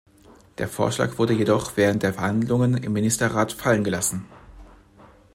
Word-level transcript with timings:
Der 0.57 0.67
Vorschlag 0.67 1.19
wurde 1.19 1.33
jedoch 1.33 1.77
während 1.77 2.01
der 2.01 2.15
Verhandlungen 2.15 2.75
im 2.75 2.91
Ministerrat 2.93 3.53
fallengelassen. 3.53 4.25